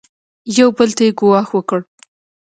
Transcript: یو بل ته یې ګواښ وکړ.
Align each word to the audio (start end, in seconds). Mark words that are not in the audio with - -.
یو 0.57 0.69
بل 0.77 0.89
ته 0.97 1.01
یې 1.07 1.11
ګواښ 1.19 1.47
وکړ. 1.53 1.79